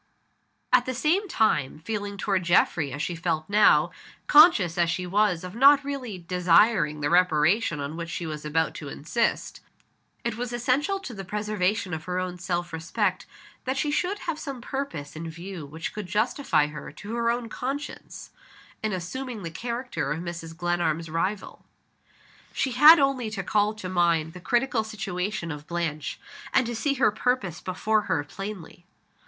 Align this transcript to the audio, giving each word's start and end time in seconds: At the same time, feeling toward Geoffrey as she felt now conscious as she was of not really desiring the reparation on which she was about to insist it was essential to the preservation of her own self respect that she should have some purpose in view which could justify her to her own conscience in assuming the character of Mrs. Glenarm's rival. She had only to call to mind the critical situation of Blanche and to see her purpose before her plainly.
At 0.73 0.87
the 0.87 0.95
same 0.95 1.27
time, 1.29 1.77
feeling 1.77 2.17
toward 2.17 2.41
Geoffrey 2.41 2.91
as 2.91 3.03
she 3.03 3.13
felt 3.15 3.47
now 3.47 3.91
conscious 4.25 4.75
as 4.75 4.89
she 4.89 5.05
was 5.05 5.43
of 5.43 5.53
not 5.53 5.83
really 5.83 6.17
desiring 6.17 7.01
the 7.01 7.09
reparation 7.11 7.79
on 7.79 7.95
which 7.95 8.09
she 8.09 8.25
was 8.25 8.43
about 8.43 8.73
to 8.73 8.87
insist 8.89 9.59
it 10.23 10.37
was 10.37 10.51
essential 10.51 10.99
to 11.01 11.13
the 11.13 11.23
preservation 11.23 11.93
of 11.93 12.05
her 12.05 12.17
own 12.17 12.39
self 12.39 12.73
respect 12.73 13.27
that 13.65 13.77
she 13.77 13.91
should 13.91 14.17
have 14.25 14.39
some 14.39 14.59
purpose 14.59 15.15
in 15.15 15.29
view 15.29 15.67
which 15.67 15.93
could 15.93 16.07
justify 16.07 16.65
her 16.65 16.91
to 16.93 17.13
her 17.13 17.29
own 17.29 17.47
conscience 17.47 18.31
in 18.81 18.93
assuming 18.93 19.43
the 19.43 19.51
character 19.51 20.11
of 20.11 20.19
Mrs. 20.21 20.57
Glenarm's 20.57 21.11
rival. 21.11 21.63
She 22.53 22.71
had 22.71 22.97
only 22.97 23.29
to 23.29 23.43
call 23.43 23.75
to 23.75 23.87
mind 23.87 24.33
the 24.33 24.41
critical 24.41 24.83
situation 24.83 25.51
of 25.51 25.67
Blanche 25.67 26.19
and 26.55 26.65
to 26.65 26.75
see 26.75 26.95
her 26.95 27.11
purpose 27.11 27.61
before 27.61 28.01
her 28.09 28.23
plainly. 28.23 28.87